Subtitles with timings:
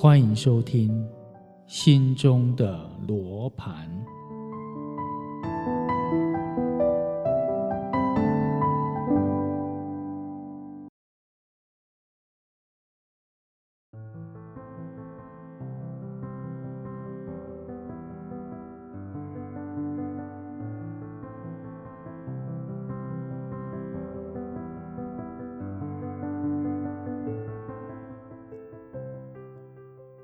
[0.00, 0.88] 欢迎收听
[1.66, 3.90] 《心中的罗盘》。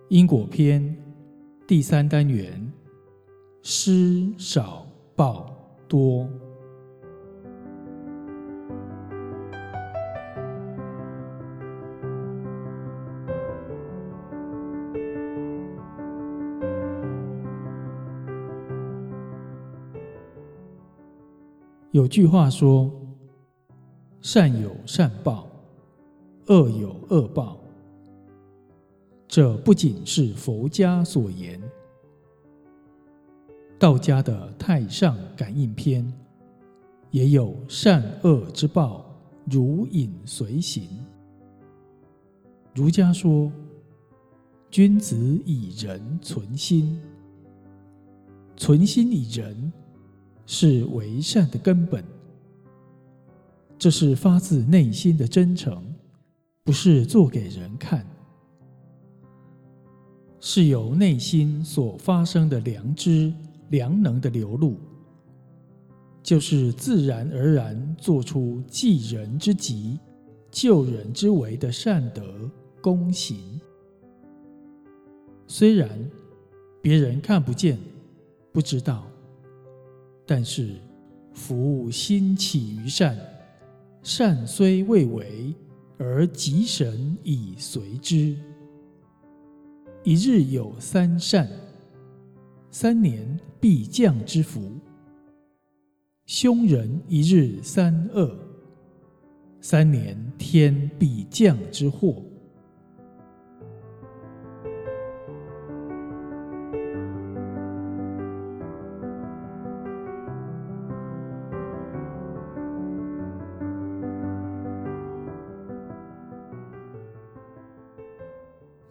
[0.08, 0.94] 因果篇
[1.66, 2.70] 第三单元：
[3.62, 4.86] 施少
[5.16, 5.50] 报
[5.88, 6.28] 多。
[21.92, 22.90] 有句话说
[24.20, 25.48] ：“善有善报，
[26.48, 27.56] 恶有恶报。”
[29.34, 31.60] 这不仅是佛家所言，
[33.80, 36.04] 道家的《太上感应篇》
[37.10, 39.04] 也有“善恶之报，
[39.50, 40.88] 如影随形”。
[42.76, 43.50] 儒家说
[44.70, 47.02] ：“君子以仁存心，
[48.56, 49.72] 存心以仁
[50.46, 52.04] 是为善的根本。
[53.76, 55.92] 这是发自内心的真诚，
[56.62, 58.06] 不是做给人看。”
[60.46, 63.32] 是由内心所发生的良知、
[63.70, 64.76] 良能的流露，
[66.22, 69.98] 就是自然而然做出济人之急、
[70.50, 72.22] 救人之为的善德
[72.82, 73.58] 功行。
[75.46, 75.88] 虽然
[76.82, 77.78] 别人看不见、
[78.52, 79.10] 不知道，
[80.26, 80.74] 但是
[81.32, 83.18] 服务心起于善，
[84.02, 85.54] 善虽未为，
[85.96, 88.36] 而吉神已随之。
[90.06, 91.48] 一日有三善，
[92.70, 94.60] 三年必降之福。
[96.26, 98.36] 凶人一日三恶，
[99.62, 102.22] 三年天必降之祸。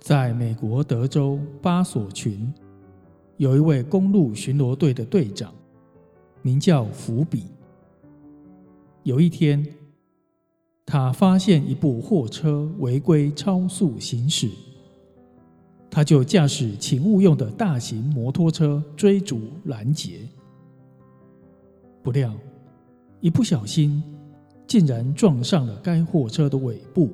[0.03, 2.53] 在美国德州巴索群，
[3.37, 5.55] 有一位公路巡逻队的队长，
[6.41, 7.45] 名叫福比。
[9.03, 9.65] 有一天，
[10.85, 14.49] 他发现一部货车违规超速行驶，
[15.89, 20.19] 他就驾驶勤务用的大型摩托车追逐拦截，
[22.03, 22.33] 不料
[23.21, 24.03] 一不小心，
[24.67, 27.09] 竟然撞上了该货车的尾部，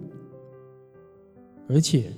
[1.68, 2.12] 而且。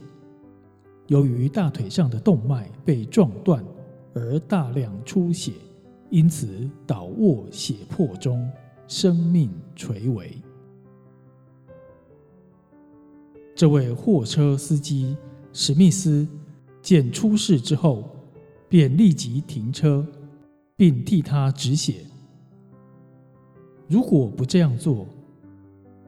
[1.12, 3.62] 由于大腿上的动脉被撞断
[4.14, 5.52] 而大量出血，
[6.10, 6.48] 因此
[6.88, 8.50] 倒卧血泊中，
[8.88, 10.32] 生命垂危。
[13.54, 15.18] 这位货车司机
[15.52, 16.26] 史密斯
[16.82, 18.10] 见出事之后，
[18.70, 20.08] 便立即停车，
[20.78, 22.06] 并替他止血。
[23.90, 25.06] 如果不这样做，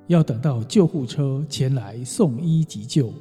[0.07, 3.11] 要等到救护车前来送医急救。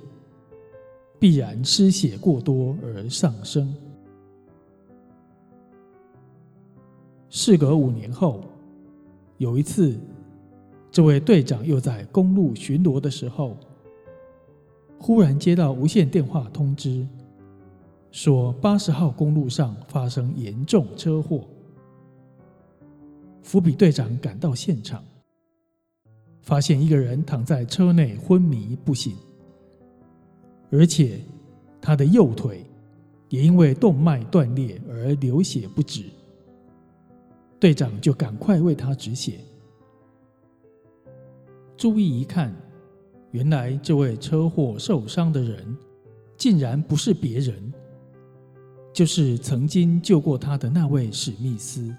[1.23, 3.73] 必然失血过多而丧生。
[7.29, 8.43] 事隔五年后，
[9.39, 9.97] 有一次，
[10.91, 13.57] 这位队长又在公路巡逻的时候，
[14.99, 17.07] 忽然接到无线电话通知，
[18.11, 21.47] 说八十号公路上发生严重车祸。
[23.45, 25.05] 伏比队长赶到现场，
[26.41, 29.15] 发现一个人躺在车内昏迷不醒。
[30.73, 31.21] 而且，
[31.83, 32.65] 他的右腿
[33.29, 36.05] 也因为动脉断裂而流血不止。
[37.61, 39.39] 队长就赶快为他止血。
[41.77, 42.55] 注意一看，
[43.33, 45.77] 原来这位车祸受伤的人，
[46.39, 47.73] 竟然不是别人，
[48.95, 51.95] 就是曾经救过他的那位史密斯。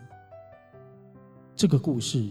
[1.55, 2.27] 这个故事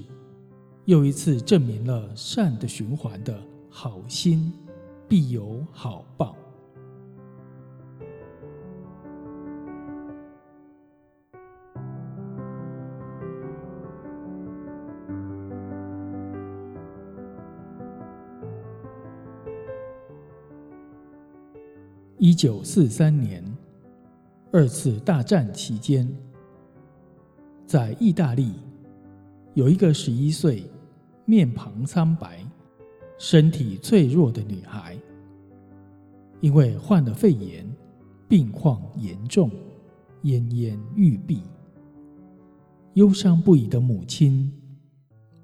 [0.86, 3.40] 又一次证明了善的循环的
[3.70, 4.52] 好心。
[5.08, 6.36] 必有好报。
[22.18, 23.44] 一九四三年，
[24.52, 26.08] 二次大战期间，
[27.66, 28.52] 在意大利
[29.54, 30.70] 有一个十一岁、
[31.24, 32.46] 面庞苍白。
[33.22, 34.98] 身体脆弱的女孩，
[36.40, 37.64] 因为患了肺炎，
[38.26, 39.48] 病况严重，
[40.24, 41.38] 奄奄欲毙。
[42.94, 44.52] 忧伤不已的母亲，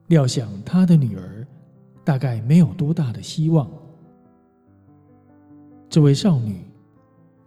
[0.09, 1.47] 料想她的女儿
[2.03, 3.71] 大概没有多大的希望。
[5.89, 6.65] 这位少女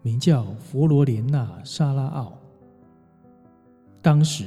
[0.01, 2.31] 名叫佛罗莲娜·沙拉奥。
[4.01, 4.45] 当时，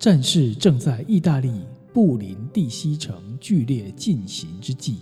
[0.00, 1.62] 战事正在意大利
[1.98, 5.00] 布林蒂西城剧烈进行之际。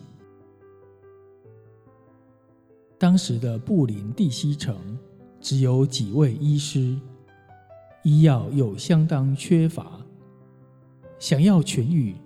[2.96, 4.98] 当时的布林蒂西城
[5.38, 6.98] 只有几位医师，
[8.02, 10.00] 医药又相当缺乏，
[11.18, 12.16] 想要痊愈，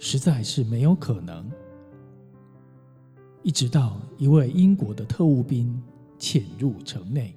[0.00, 1.48] 实在是没有可能。
[3.44, 5.80] 一直到一位英国的特务兵
[6.18, 7.32] 潜入城内，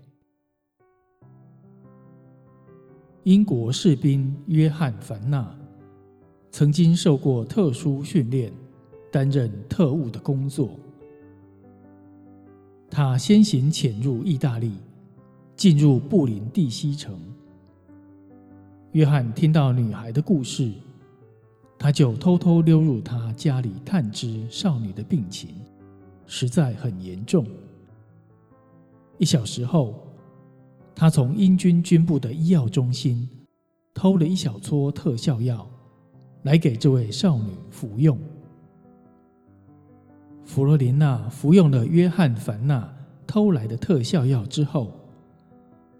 [3.22, 5.56] 英国士兵约翰·凡纳
[6.54, 8.54] 曾经受过特殊训练，
[9.12, 10.70] 担任特务的工作。
[12.92, 14.74] 他先行潜入意大利，
[15.56, 17.20] 进入布林蒂西城。
[18.92, 20.72] 约翰听到女孩的故事，
[21.80, 25.56] 他就偷偷溜入她家里探知少女的病情，
[26.28, 27.48] 实在很严重。
[29.18, 29.96] 一小时后，
[30.94, 33.28] 他从英军军部的医药中心
[33.92, 35.68] 偷了一小撮特效药，
[36.44, 38.18] 来给这位少女服用。
[40.46, 42.94] 弗罗琳娜服用了约翰·凡纳
[43.26, 44.92] 偷来的特效药之后，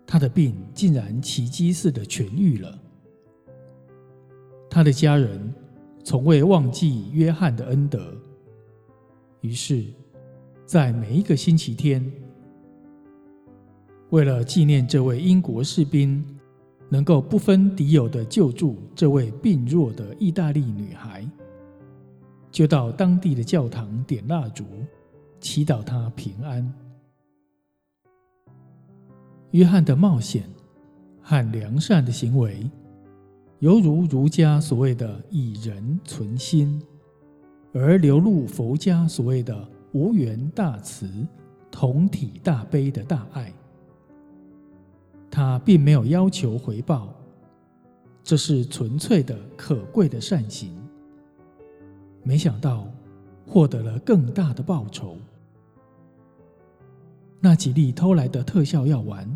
[0.06, 2.78] 她的病竟然奇迹似的痊愈了。
[4.70, 5.54] 她的家人
[6.04, 8.14] 从未忘记约翰的恩德，
[9.42, 9.86] 于是，
[10.66, 12.12] 在每一个星期天，
[14.10, 16.24] 为了纪念这位英国士兵
[16.94, 21.28] 能够不分敌友的救助这位病弱的意大利女孩。
[22.52, 24.64] 就到当地的教堂点蜡烛，
[25.40, 26.72] 祈祷她平安。
[29.50, 30.48] 约翰的冒险
[31.20, 32.70] 和良善的行为，
[33.58, 36.80] 犹如儒家所谓的以人存心，
[37.74, 41.10] 而流露佛家所谓的无缘大慈、
[41.72, 43.52] 同体大悲的大爱。
[45.36, 47.12] 他并没有要求回报，
[48.24, 50.72] 这是纯粹的可贵的善行。
[52.22, 52.88] 没想到
[53.48, 55.18] 获得了更大的报酬。
[57.40, 59.28] 那几粒偷来的特效药丸，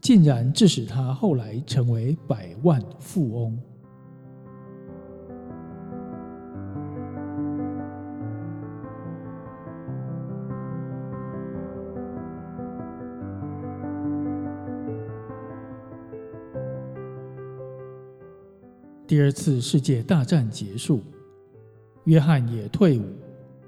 [0.00, 3.58] 竟然致使他后来成为百万富翁。
[19.12, 21.02] 第二次世界大战结束。
[22.04, 23.04] 约翰也退伍，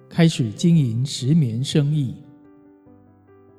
[0.09, 2.15] 开始经营石棉生意。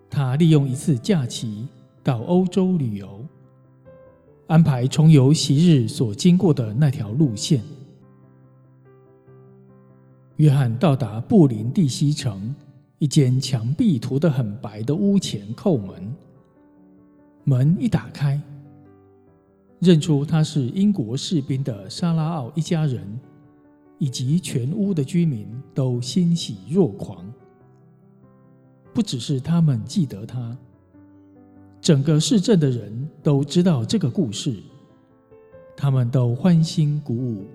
[0.10, 1.68] 他利用一次假期
[2.02, 3.24] 到欧洲旅游，
[4.48, 7.62] 安排重游昔日所经过的那条路线。
[10.38, 12.56] 约翰到达布林蒂西城
[12.98, 16.16] 一间墙壁涂得很白的屋前叩门，
[17.44, 18.42] 门一打开，
[19.80, 23.20] 认出他是英国士兵的沙拉奥一家人。
[23.98, 27.26] 以及全屋的居民都欣喜若狂。
[28.94, 30.56] 不只是他们记得他，
[31.80, 34.62] 整个市镇的人都知道这个故事，
[35.78, 37.46] 他们都欢欣鼓舞，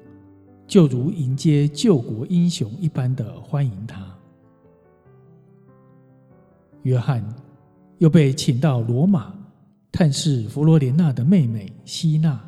[0.66, 4.02] 就如迎接救国英雄一般的欢迎他。
[6.84, 7.22] 约翰
[7.98, 9.34] 又被请到罗马
[9.92, 12.40] 探视弗罗莲娜的妹妹希娜。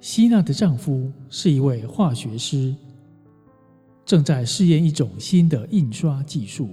[0.00, 2.74] 希娜的丈夫是一位化学师，
[4.04, 6.70] 正在试验一种新的印刷技术，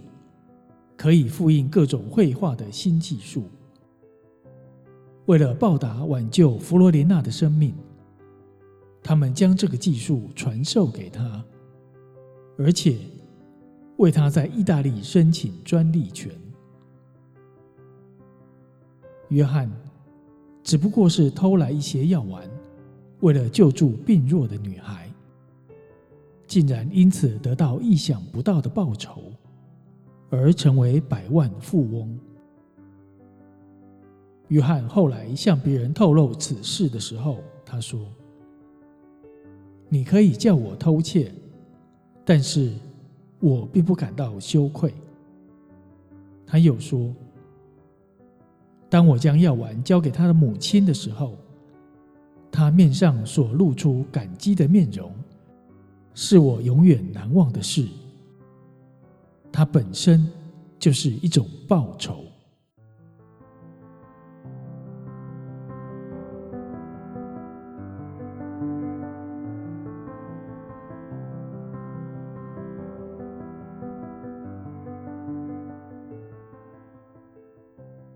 [0.96, 3.50] 可以复印各种绘画的新技术。
[5.26, 7.74] 为了报答挽救弗罗莲娜的生命，
[9.02, 11.44] 他们将这个技术传授给她，
[12.58, 13.00] 而且
[13.98, 16.30] 为她在意大利申请专利权。
[19.34, 19.68] 约翰
[20.64, 22.48] 只不过是偷来一些药丸。
[23.22, 25.10] 为了救助病弱的女孩，
[26.46, 29.22] 竟然因此得到意想不到的报酬，
[30.30, 32.20] 而成为百万富翁。
[34.50, 38.06] 约翰后来向别人透露此事的时候，他说
[39.88, 41.32] ：“你可以叫我偷窃，
[42.26, 42.74] 但是
[43.40, 44.94] 我并不感到羞愧。”
[46.46, 47.16] 他又说
[48.94, 51.36] ：“当我将药丸交给他的母亲的时候。”
[52.56, 55.12] 他面上所露出感激的面容，
[56.14, 57.88] 是我永远难忘的事。
[59.52, 60.30] 它本身
[60.78, 62.24] 就是一种报酬。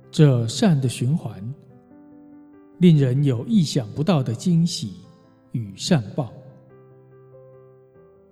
[0.10, 1.54] 这善的循环，
[2.80, 5.02] 令人有意想不到的惊喜
[5.52, 6.32] 与善报。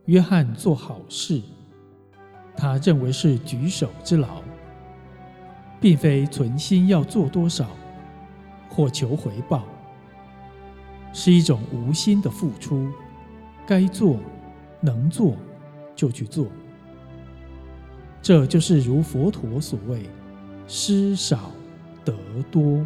[0.05, 1.41] 约翰做好事，
[2.55, 4.41] 他认为是举手之劳，
[5.81, 7.69] 并非存心要做多少
[8.69, 9.65] 或求回报，
[11.11, 12.87] 是一种无心的付出，
[13.67, 14.17] 该做
[14.79, 15.35] 能做
[15.95, 16.47] 就去做。
[18.21, 20.09] 这就是如佛陀所谓
[20.67, 21.51] “施少”。
[22.05, 22.13] 得
[22.51, 22.85] 多。